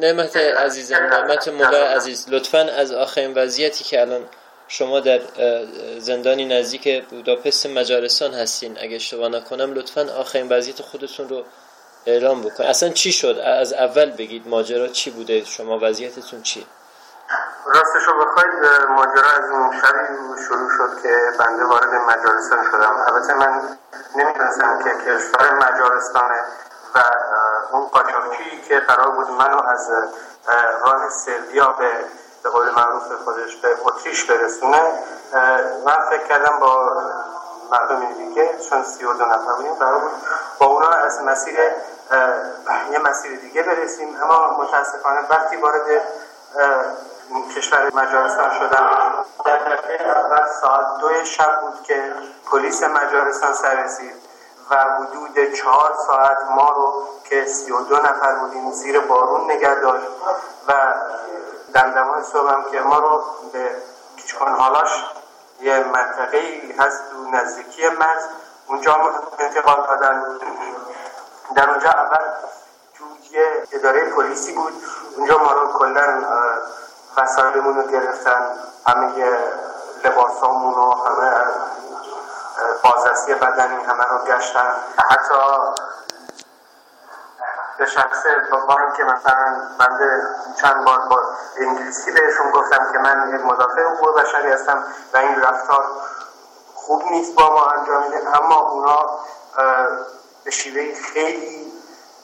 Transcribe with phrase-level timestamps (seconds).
[0.00, 2.26] نعمت عزیزم نعمت موقع عزیز.
[2.28, 4.24] لطفا از آخرین وضعیتی که الان
[4.68, 5.20] شما در
[5.98, 11.44] زندانی نزدیک بوداپست مجارستان هستین اگه اشتباه نکنم لطفا آخرین وضعیت خودتون رو
[12.06, 16.66] اعلام بکنید اصلا چی شد؟ از اول بگید ماجرا چی بوده؟ شما وضعیتتون چی
[17.66, 18.52] راستش رو بخواید
[18.88, 22.96] ماجرا از اون شبی شروع شد که بنده وارد مجارستان شدم.
[23.08, 23.60] البته من
[24.16, 26.40] نمی‌دونستم که کشور مجارستانه.
[26.94, 26.98] و
[27.72, 29.90] اون قاچاقچی که قرار بود منو از
[30.84, 31.90] راه سربیا به
[32.42, 34.82] به قول معروف خودش به اتریش برسونه
[35.86, 37.02] من فکر کردم با
[37.70, 40.12] مردم دیگه چون سی و دو نفر بودیم قرار بود
[40.58, 41.58] با اونا از مسیر
[42.92, 44.22] یه مسیر دیگه برسیم.
[44.22, 45.86] اما متاسفانه وقتی وارد
[47.56, 48.90] کشور مجارستان شدم
[49.44, 52.12] در اول ساعت دو شب بود که
[52.50, 54.17] پلیس مجارستان سر رسید.
[54.70, 59.74] و حدود چهار ساعت ما رو که سی و دو نفر بودیم زیر بارون نگه
[59.74, 60.06] داشت
[60.68, 60.72] و
[61.74, 63.22] دمدمان صبحم که ما رو
[63.52, 63.70] به
[64.58, 65.04] حالاش
[65.60, 68.24] یه منطقه هست تو نزدیکی مرز.
[68.66, 68.96] اونجا
[69.38, 70.22] انتقال دادن.
[71.54, 72.24] در اونجا اول
[72.94, 74.72] تو یه اداره پلیسی بود.
[75.16, 76.24] اونجا ما رو کلن
[77.16, 78.58] وسایلمون رو گرفتن.
[78.86, 79.38] همه
[80.04, 81.44] لباسامون و همه
[82.84, 84.74] بازرسی بدنی همه رو گشتن.
[85.10, 85.34] حتی
[87.78, 90.22] به شخصه با اینکه مثلا بنده
[90.60, 91.22] چند بار با
[91.56, 94.84] انگلیسی بهشون گفتم که من یک مدافع حقوق بشری هستم
[95.14, 95.84] و این رفتار
[96.74, 99.06] خوب نیست با ما انجام میده اما اونا
[100.44, 101.72] به شیوه خیلی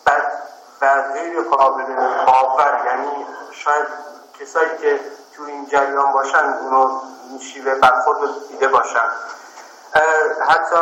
[0.07, 0.33] بد
[0.81, 1.85] و غیر قابل
[2.27, 3.87] باور یعنی شاید
[4.41, 5.01] کسایی که
[5.37, 7.01] تو این جریان باشن اونو
[7.41, 9.09] شیوه برخورد دیده باشن.
[10.49, 10.77] حتی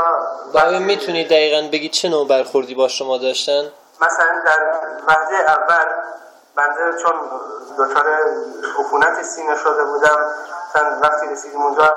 [0.55, 4.61] بله می‌تونی دقیقا بگی چه نوع برخوردی با شما داشتن؟ مثلا در
[5.07, 5.87] وحده اول
[6.57, 7.13] بنده چون
[7.79, 8.07] دچار
[8.79, 10.17] عفونت سینه شده بودم
[11.03, 11.95] وقتی رسیدیم اونجا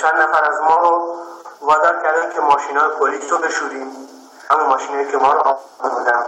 [0.00, 1.16] چند نفر از ما رو
[1.60, 4.08] وادار کردن که ماشین های پلیس رو بشوریم.
[4.50, 6.26] همون ماشینایی که ما رو بودن.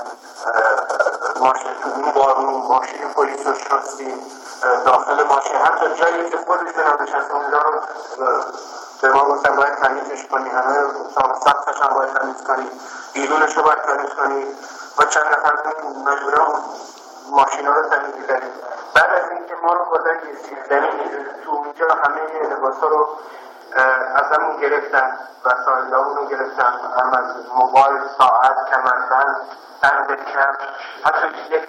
[1.40, 1.72] ماشین
[2.14, 4.20] بارون ماشین پلیس رو شستیم.
[4.86, 7.80] داخل ماشین حتی جایی که خودشون هم اونجا رو
[9.02, 10.74] به ما گفتن باید تمیزش کنی همه
[11.44, 12.70] سختش هم باید تمیز کنی.
[13.14, 14.44] بیرونش رو باید تمیز کنی.
[14.98, 15.52] و چند نفر
[16.06, 16.62] مجبورم
[17.30, 18.50] ماشینا رو تمیز کردیم
[18.94, 20.18] بعد از اینکه ما رو بردن
[20.70, 20.90] یعنی
[21.44, 23.08] تو اونجا همه لباسا رو
[24.14, 26.72] از همون گرفتن و سایدامون رو گرفتن.
[26.98, 29.36] هم از موبایل ساعت کمربند
[29.82, 30.54] بند کم
[31.04, 31.68] حتی یک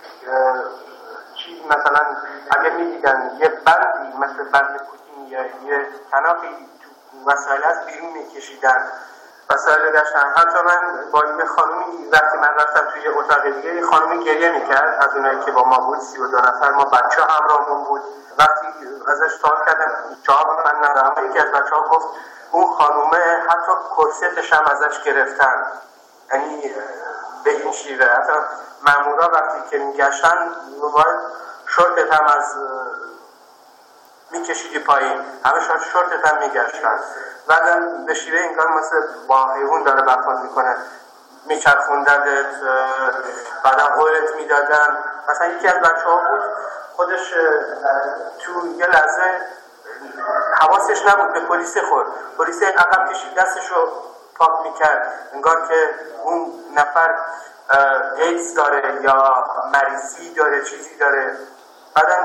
[1.36, 2.06] چیز مثلا
[2.52, 6.70] اگه می‌دیدن یه بندی مثل بند پوتین یا یه تناقی
[7.26, 8.92] وسایل از بیرون میکشیدن.
[9.50, 10.34] وسایل داشتن.
[10.36, 14.98] حتی من با یه خانومی وقتی من رفتم توی اتاق دیگه یه خانومی گریه می‌کرد
[15.04, 16.72] از اونایی که با ما بود سی و دو نفر.
[16.72, 18.02] ما بچه همراهمون بود.
[18.38, 18.68] وقتی
[19.08, 19.92] ازش سوال کردم
[20.24, 22.08] جواب من ندارم یکی از بچه ها گفت
[22.52, 25.66] اون خانومه حتی کرسیتش هم ازش گرفتن.
[26.32, 26.76] یعنی
[27.44, 28.06] به این شیوه.
[28.06, 28.34] حتی
[28.88, 30.56] مامورا وقتی که میگشتن
[30.94, 31.20] باید
[31.68, 32.56] شرطت هم از
[34.32, 35.60] میکشیدی پایین همه
[35.94, 37.00] شرطت هم میگشتن.
[37.48, 38.96] بعدم به شیوه انگار مثل
[39.28, 40.76] با حیوان داره برخورد می‌کنه.
[41.46, 42.46] میچرخوندنت
[43.64, 44.98] بعدا قولت می‌دادن.
[45.30, 46.42] مثلا یکی از بچه ها بود
[46.96, 47.34] خودش
[48.40, 49.42] تو یه لحظه
[50.60, 52.08] حواسش نبود به پلیس خورد.
[52.38, 53.92] پلیس عقب کشید دستش رو
[54.36, 55.30] پاک می‌کرد.
[55.34, 55.90] انگار که
[56.24, 57.16] اون نفر
[58.18, 61.38] ایدز داره یا مریضی داره چیزی داره.
[61.96, 62.16] بعدا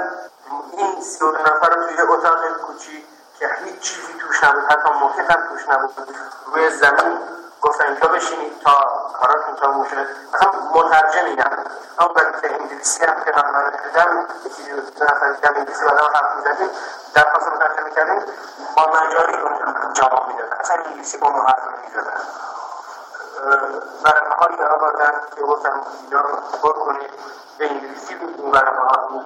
[0.72, 3.04] این سی نفر رو توی اتاق کوچیک
[3.38, 6.16] که هیچ چیزی توش نبود حتی موقع هم توش نبود
[6.46, 7.18] روی زمین
[7.62, 8.72] گفتن اینجا بشینید تا
[9.20, 11.64] کاراتون تا موشه اصلا مترجم هم
[11.98, 12.22] اما به
[12.60, 14.62] انگلیسی هم که من دیدم یکی
[14.98, 16.70] دو نفر دیدم انگلیسی بعدا حرف می‌زدیم
[17.14, 18.22] درخواست مترجم می‌کردیم
[18.76, 19.32] با مجاری
[19.92, 20.56] جواب می‌دادن.
[20.60, 22.20] اصلا انگلیسی با ما حرف می‌زدن
[24.04, 27.10] ورقه هایی در آوردن که گفتم اینا رو پر کنید.
[27.58, 29.24] به انگلیسی بود اون ورقه ها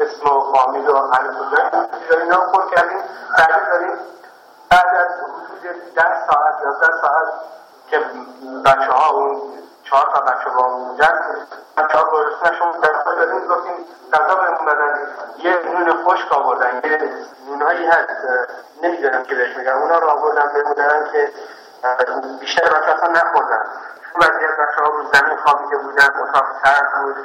[0.00, 2.98] اسم و فامیل و علم و اینا رو پر کردیم.
[3.38, 3.98] بعد داریم
[4.70, 7.28] بعد از حدود ده ساعت یازده ساعت
[7.90, 7.98] که
[8.64, 9.40] بچه ها اون
[9.84, 11.20] چهار تا بچه با موندن
[11.76, 14.98] بچه ها گرسنشون دستا داریم گفتیم غذا بهمون بدن
[15.38, 16.80] یه نون خشک آوردن.
[16.84, 16.98] یه
[17.48, 18.08] نونهایی هست.
[18.82, 19.72] نمی‌دونم که بهش میگن.
[19.72, 21.32] اونا رو آوردن بهمون که
[22.40, 23.64] بیشتر بچه اصلا نخوردن.
[24.18, 27.16] بعضی از بچه ها رو زمین خوابیده بودن اتاق سرد بود.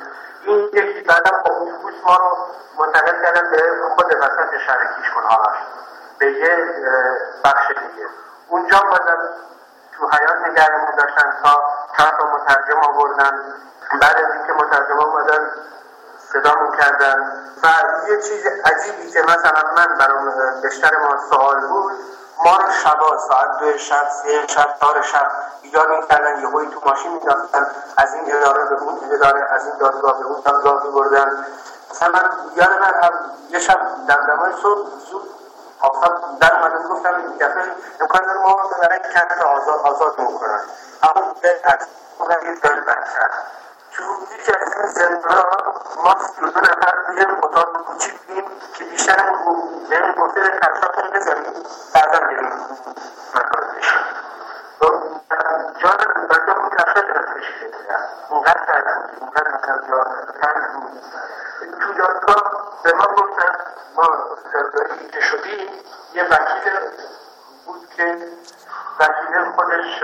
[0.45, 2.38] این یکی بعدا با اتوبوس ما رو
[2.78, 3.62] منتقل کردن به
[3.95, 5.57] خود وسط شهر کیشکنهاش
[6.19, 6.57] به یه
[7.45, 8.07] بخش دیگه.
[8.50, 9.18] اونجا بازم
[9.98, 11.66] تو حیات نگرمون داشتن تا
[11.98, 13.40] چند تا مترجم آوردن.
[14.01, 15.51] بعد از اینکه مترجم آمدن
[16.34, 17.68] صدا کرد کردن و
[18.10, 21.94] یه چیز عجیبی که مثلا من برام بیشتر ما سوال بود
[22.45, 25.31] ما رو شبا ساعت دو شب سه شب چهار شب
[25.62, 26.42] بیدار می‌کردن.
[26.42, 27.68] یه تو ماشین میداختن
[27.98, 31.45] از این اداره به اون اداره از این دادگاه به اون دادگاه میبردن.
[31.92, 33.13] مثلا من یاد من هم
[33.50, 35.30] یه شب دمدمای صبح زود
[35.80, 37.63] آفتاب در اومدن گفتم این دفعه
[38.01, 40.60] امکان داره ما برای کمپ آزاد آزاد می‌کنن
[41.04, 41.88] اما به از
[42.19, 42.30] اون
[42.63, 43.30] دل بکر
[43.92, 44.04] تو
[44.34, 45.44] یکی از این زندان
[46.04, 49.16] ما دو نفر یه اتاق کوچیک بیم که بیشتر
[49.90, 51.54] بهم گفته کفشاتون بزنیم
[51.94, 52.51] بعدا بریم
[53.36, 53.94] مکانش
[55.78, 55.98] جان
[56.30, 57.45] بچه اون کفشات دستش
[58.30, 60.04] اونقدر کردن اونقدر مثلا جا
[61.81, 62.52] تو دادگاه
[62.83, 63.56] به ما گفتن
[63.95, 64.07] ما
[65.13, 65.69] که شدیم
[66.13, 66.80] یه وکیل
[67.66, 68.18] بود که
[69.00, 70.04] وکیل خودش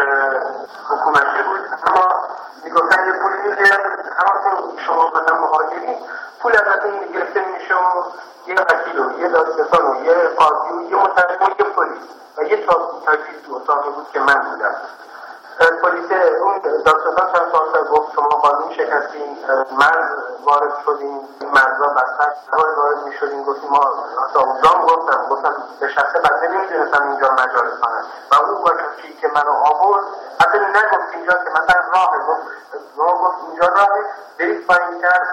[0.90, 2.28] حکومتی بود اما
[2.64, 3.74] می‌گفتن یه پولی میگه
[4.20, 4.42] اما
[4.78, 5.98] شما مثلا مهاجرین
[6.42, 8.04] پول ازتون گرفته میشه و
[8.48, 12.04] یه وکیل و یه دادستان و یه قاضی و یه مترجم و یه پلیس.
[12.38, 12.66] و یه
[13.06, 14.76] تایپیست تو اتاقی بود که من بودم.
[15.84, 16.12] پلیس
[16.42, 19.38] اون دادستان چند سال گفت شما قانون شکستین
[19.72, 20.10] مرز
[20.44, 21.20] وارد شدیم
[21.54, 23.94] مرزا بستر وارد وارد می شدیم گفتیم ما
[24.34, 25.26] تا اونجا گفتم.
[25.30, 30.04] گفتم به شخصه بنده نمی‌دونستم اینجا مجارستانه و اون کسی که منو آورد
[30.42, 32.42] حتی نگفت اینجا که مثلا راه گفت
[32.98, 33.90] گفت اینجا راه
[34.40, 35.28] برید پایین کرد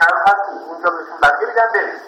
[0.00, 2.00] کم هست اونجا بهتون بسته بیدن برید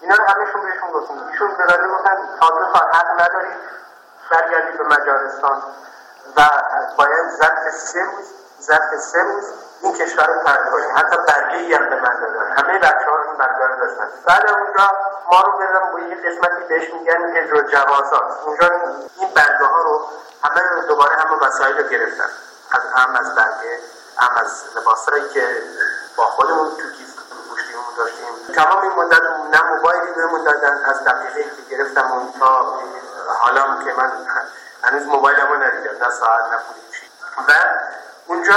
[0.00, 1.28] اینا رو همهشون بهشون گفتیم.
[1.32, 3.56] ایشون به بنده گفتن تازه سال حق ندارید
[4.30, 5.62] برگردید به مجارستان
[6.36, 6.40] و
[6.96, 8.24] باید ظرف سه روز
[8.62, 9.44] ظرف سه روز
[9.82, 12.52] این کشور رو ترک کنیم حتی برگه هم به من دادن.
[12.56, 14.08] همه بچه ها این برگه رو داشتن.
[14.26, 14.90] بعد اونجا
[15.32, 18.22] ما رو بزن با یه قسمتی بهش میگن اجرا جوازات.
[18.44, 18.70] اونجا
[19.16, 20.06] این برگه ها رو
[20.44, 22.30] همه دوباره همه وسایل رو گرفتن.
[22.72, 23.78] از هم از برگه
[24.18, 25.48] هم از لباسایی که
[26.16, 27.14] با خودمون تو کیف
[27.50, 28.54] پوشتیمون داشتیم.
[28.54, 29.22] تمام این مدت
[29.52, 32.78] نه موبایلی بهمون دادن از دقیقه که گرفتم اون تا
[33.38, 34.12] حالا که من
[34.82, 36.58] هنوز موبایل رو ندیدم نه ساعت نه
[37.48, 37.52] و
[38.26, 38.54] اونجا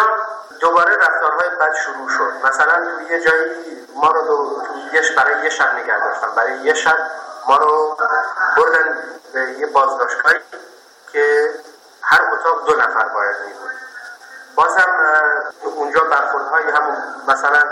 [0.59, 2.33] دوباره رفتارهای بد شروع شد.
[2.47, 4.63] مثلا توی یه جایی ما رو دو...
[4.93, 6.97] یه برای یه شب نگه داشتن برای یه شب
[7.47, 7.97] ما رو
[8.57, 8.97] بردن
[9.33, 10.39] به یه بازداشتگاهی
[11.11, 11.49] که
[12.01, 13.71] هر اتاق دو نفر باید می بود
[14.59, 14.91] بازم
[15.63, 16.97] اونجا برخوردهای همون
[17.27, 17.63] مثلا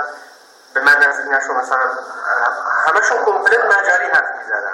[0.74, 1.80] به من نزدیک نشو مثلا
[2.88, 4.74] همشون کمپلت مجاری حرف می‌زدن.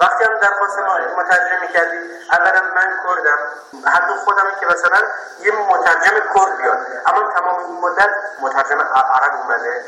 [0.00, 2.00] وقتی هم درخواست ما مترجم می‌کردیم
[2.32, 3.38] اولا من کردم
[3.86, 5.02] حتی خودم که مثلا
[5.40, 6.78] یه مترجم کرد بیاد.
[7.06, 8.10] اما تمام این مدت
[8.40, 9.84] مترجم عرب اومده.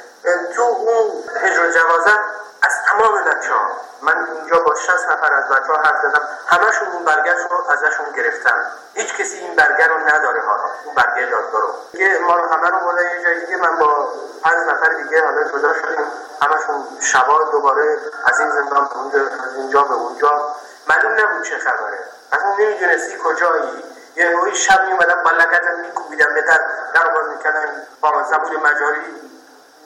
[0.54, 2.20] تو اون هجر جوازت
[2.62, 3.66] از تمام بچه ها
[4.02, 8.06] من اینجا با 60 نفر از بچه ها حرف زدم همشون اون برگر رو ازشون
[8.16, 8.64] گرفتن.
[9.00, 11.74] هیچ کسی این برگر رو نداره حالا اون برگر دادگاه رو.
[11.92, 14.08] دیگه ما رو همه رو بردن یه جای دیگه من با
[14.42, 16.04] پنج نفر دیگه حالا جدا شدیم.
[16.42, 20.54] همشون شبا دوباره از این زندان به اونجا از اینجا به اونجا.
[20.88, 21.98] معلوم نبود چه خبره.
[22.32, 23.84] اصلا نمی‌دونستی کجایی.
[24.16, 26.60] یه نوعی شب میومدن با لگت میکوبیدن به در.
[26.94, 29.20] در باز می‌کردن با زبون مجاری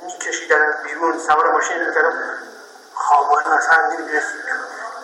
[0.02, 2.38] میکشیدن بیرون سوار ماشین می‌کردن
[2.94, 4.38] خوابان مثلا نمی‌دونستی.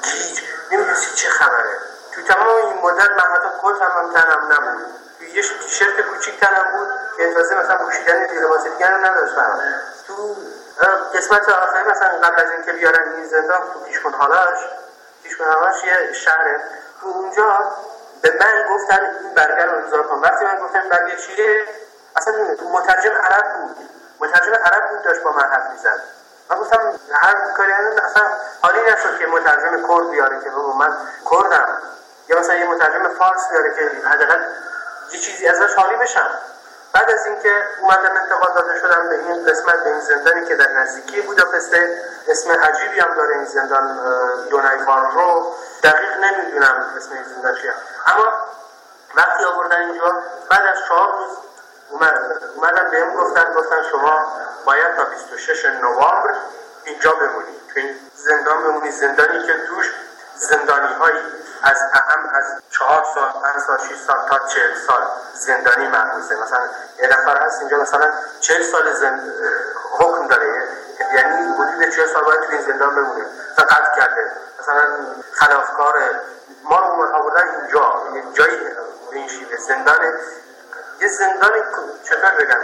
[0.02, 0.40] گیج.
[0.72, 1.89] نمی‌دونستی چه خبره.
[2.14, 4.86] تو تمام این مدت من حتی کت هم تنم نبود.
[5.34, 9.60] یه تیشرت کوچیک تنم بود که اجازه مثلا پوشیدن لباس دیگر نداشتم.
[10.06, 10.36] تو
[11.14, 14.58] قسمت آخری مثلا قبل از اینکه بیارن این زندان تو پیشکن حالاش
[15.22, 16.60] پیشکن حالاش یه شهره.
[17.00, 17.58] تو اونجا
[18.22, 20.20] به من گفتن این برگر رو امضا کن.
[20.20, 21.64] وقتی من گفتم برگر چیه؟
[22.16, 22.34] اصلا
[22.72, 23.76] مترجم عرب بود.
[24.20, 26.00] مترجم عرب بود داشت با من حرف می‌زد.
[26.50, 28.22] من گفتم هر کاری اصلا
[28.62, 30.96] حالی نشد که مترجم کرد بیاره که من
[31.30, 31.78] کردم.
[32.30, 34.40] یا مثلا یه مترجم فارس بیاره که حداقل
[35.12, 36.30] یه چیزی ازش حالی بشم
[36.92, 40.72] بعد از اینکه اومدم انتقال داده شدم به این قسمت به این زندانی که در
[40.72, 43.98] نزدیکی بوداپسته اسم عجیبی هم داره این زندان
[44.50, 45.54] دونایفان رو.
[45.82, 47.72] دقیق نمی‌دونم اسم این زندان چیه.
[48.06, 48.32] اما
[49.14, 51.36] وقتی آوردن اینجا بعد از چهار روز
[52.56, 54.32] اومدن بهم گفتن گفتن شما
[54.64, 56.34] باید تا 26 نوامبر
[56.84, 59.92] اینجا بمونید تو این زندان بمونید زندانی که توش
[60.40, 61.18] زندانی هایی
[61.62, 65.02] از اهم از چهار سال پنج سال شیش سال تا چهل سال
[65.34, 66.60] زندانی محبوسه مثلا
[66.98, 69.34] یه نفر هست اینجا مثلا چهل سال زند...
[69.98, 70.68] حکم داره.
[71.14, 73.24] یعنی حدود چهل سال باید توی این زندان بمونه.
[73.56, 74.30] فقط کرده.
[74.60, 74.82] مثلا
[75.32, 75.94] خلافکار
[76.64, 78.02] ما رو آوردن اینجا.
[78.14, 78.58] یه جایی
[79.12, 79.56] این شیوه.
[79.56, 79.98] زندان
[81.00, 81.52] یه زندان
[82.04, 82.60] چطور بگم؟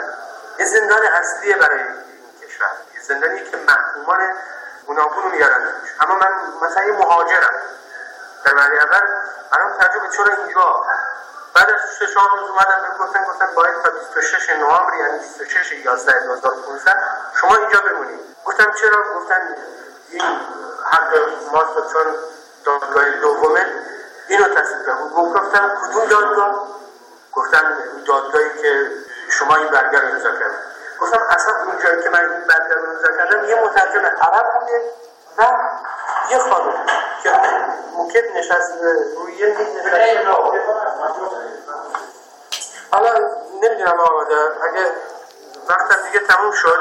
[0.59, 1.95] یه زندان اصلیه برای این
[2.49, 2.71] کشور.
[2.95, 4.21] یه زندانی که محکومان
[4.87, 5.61] گوناگون رو میارن.
[6.01, 7.55] اما من مثلا یه مهاجرم.
[8.45, 9.01] در ولی اول
[9.53, 10.85] برام تعجب چرا اینجا؟
[11.55, 16.27] بعد از 24 روز اومدن به گفتن گفتن باید تا 26 نوامبر یعنی 26 11
[16.27, 16.93] 2015
[17.41, 18.21] شما اینجا بمونید.
[18.45, 19.57] گفتم چرا؟ گفتن
[20.11, 20.23] این
[20.91, 21.19] حق
[21.53, 22.07] ماست چون
[22.65, 23.67] دادگاه دومه
[24.29, 26.69] اینو تصدیق کرد گفتم کدوم دادگاه؟
[27.33, 27.65] گفتم
[28.07, 28.91] دادگاهی که
[29.29, 30.76] شما این برگر رو امضا کردید.
[31.01, 34.81] گفتم اصلا اون جایی که من این برگر رو امضا کردم یه مترجم عرب بوده
[35.39, 35.43] و
[36.31, 36.73] یه خانم
[37.23, 37.31] که
[37.97, 38.73] موکت نشست
[39.17, 39.87] روی یه نشست
[42.91, 43.11] حالا
[43.63, 44.87] نمی‌دونم آقا اگه
[45.69, 46.79] وقت دیگه تموم شد.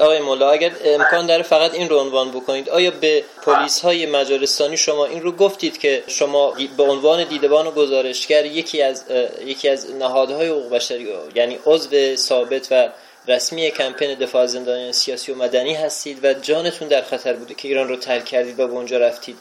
[0.00, 4.76] آقای مولا اگر امکان داره فقط این رو عنوان بکنید آیا به پلیس های مجارستانی
[4.76, 9.04] شما این رو گفتید که شما به عنوان دیدبان و گزارشگر یکی از
[9.40, 12.88] یکی از نهادهای حقوق بشری یعنی عضو ثابت و
[13.28, 17.88] رسمی کمپین دفاع زندانیان سیاسی و مدنی هستید و جانتون در خطر بوده که ایران
[17.88, 19.36] رو ترک کردید و به اونجا رفتید.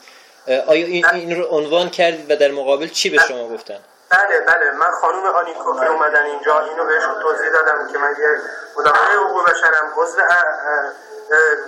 [0.47, 3.79] آیا این, این رو عنوان کردید و در مقابل چی به شما گفتن؟
[4.09, 8.41] بله بله من خانم آنیکو که اومدن اینجا اینو بهشون توضیح دادم که من یه
[8.77, 10.21] مدافع حقوق بشرم عضو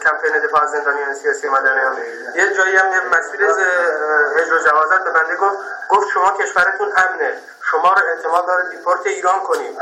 [0.03, 1.97] کمپین دفاع زندانیان سیاسی مدنیان
[2.35, 3.43] یه جایی هم یه مسئول
[4.37, 5.57] اجرا جوازت به بنده گفت
[5.89, 7.33] گفت شما کشورتون امنه
[7.71, 9.77] شما رو اعتماد داره دیپورت ایران کنیم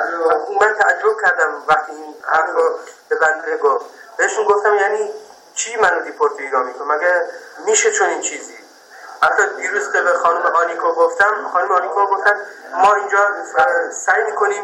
[0.62, 3.86] من تعجب کردم وقتی این حرف رو به بنده گفت.
[4.18, 5.14] بهشون گفتم یعنی
[5.56, 7.22] چی منو دیپورت ایران می‌کنم مگه
[7.66, 8.57] میشه چون این چیزی؟
[9.21, 12.41] حتی دیروز که به خانم آنیکو گفتم خانم آنیکو گفتن
[12.74, 13.27] ما اینجا
[13.91, 14.63] سعی می‌کنیم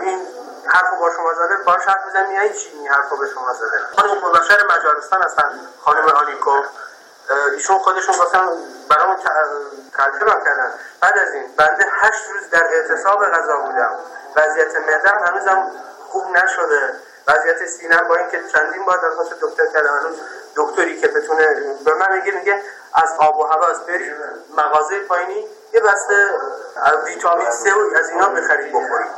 [0.00, 0.26] این
[0.66, 4.24] حرفو با شما زده باش حرف بزنیم یعنی چی این حرفو به شما زده؟ خانم
[4.24, 6.62] مبشر مجارستان هستن خانم آنیکو.
[7.52, 8.48] ایشون خودشون گفتن
[8.88, 9.16] برامون
[9.96, 10.72] ترجمه کردن.
[11.00, 13.90] بعد از این بنده هشت روز در اعتصاب غذا بودم.
[14.36, 15.70] وضعیت معدم هنوزم
[16.08, 16.94] خوب نشده.
[17.26, 20.16] وضعیت سینم با اینکه چندین بار درخواست دکتر کردم هنوز
[20.56, 21.46] دکتری که بتونه
[21.84, 22.62] به من میگه میگه
[22.94, 24.12] از آب و هوا از برید
[24.56, 26.14] مغازه پایینی یه بسته
[27.04, 29.10] ویتامین سه و از اینا بخرید بخورید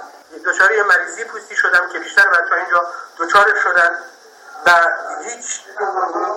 [0.47, 2.87] دچار یه مریضی پوستی شدم که بیشتر بچه اینجا
[3.19, 3.91] دچار شدن
[4.67, 4.71] و
[5.25, 5.61] هیچ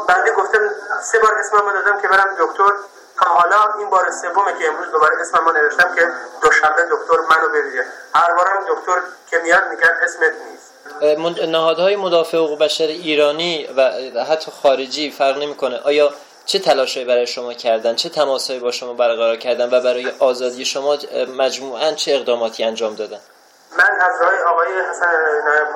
[0.08, 0.70] بنده گفتم
[1.04, 2.74] سه بار اسمم دادم که برم دکتر.
[3.20, 6.08] تا حالا این بار سومه که امروز دوباره اسمم نوشتم که
[6.42, 7.86] دوشنبه دکتر منو ببینه
[8.16, 10.74] هر بارم دکتر که میاد میگن اسمت نیست.
[11.48, 13.68] نهادهای مدافع حقوق بشر ایرانی
[14.16, 15.82] و حتی خارجی فرق نمی‌کنه.
[15.84, 16.14] آیا
[16.46, 20.98] چه تلاشهایی برای شما کردن؟ چه تماسهایی با شما برقرار کردن و برای آزادی شما
[21.38, 23.20] مجموعا چه اقداماتی انجام دادن؟
[23.78, 25.06] من از راه آقای حسن
[25.46, 25.68] نایب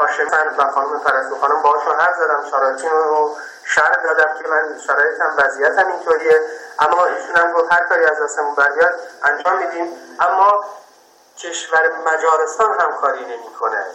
[0.57, 2.49] و خانم پرستو خانم باهاشون حرف زدم.
[2.51, 6.41] شرایطین رو شرح دادم که من شرایطم وضعیتم اینطوریه.
[6.79, 9.87] اما ایشون هم گفت هر کاری از دستمون برگرد انجام میدیم.
[10.19, 10.65] اما
[11.37, 13.85] کشور مجارستان همکاری نمی‌کنه.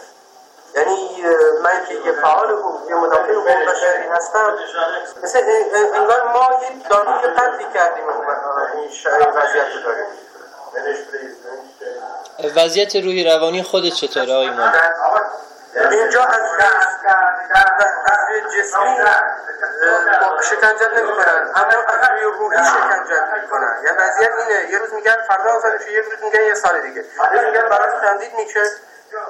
[0.75, 1.23] یعنی
[1.63, 4.57] من که یه فعال حقوق یه مدافع حقوق بشری هستم.
[5.23, 5.39] مثل
[5.93, 8.89] انگار ما یه دانوی قدری کردیم این
[9.35, 10.05] وضعیت داریم.
[12.55, 14.77] وضعیت روی روانی خودت چطوره آقای مالی؟
[15.91, 16.93] اینجا از از
[18.57, 18.95] جسمی
[20.49, 24.71] شکنجت نمی کنن اما از روی روحی شکنجت می کنن یعنی وضعیت اینه.
[24.71, 27.01] یه روز میگن فردا آزادش یه روز میگن یه سال دیگه.
[27.01, 28.63] یه روز میگن برای تندید میشه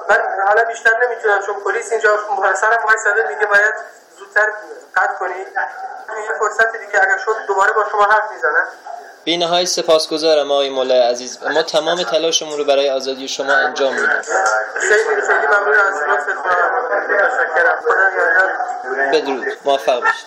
[0.08, 2.18] من حالا بیشتر نمی‌تونم چون پلیس اینجا
[2.54, 3.74] سرم وایساده میگه باید
[4.18, 4.52] زودتر
[4.96, 5.34] قطع کنی.
[5.38, 8.68] یه فرصت دیگه اگر شد دوباره با شما حرف می‌زنم.
[9.24, 11.42] بی نهایت سپاسگزارم آقای مولا عزیز.
[11.42, 14.08] ما تمام تلاشمون رو برای آزادی شما انجام میدیم.
[19.12, 19.46] بدرود.
[19.64, 20.26] موفق باشید.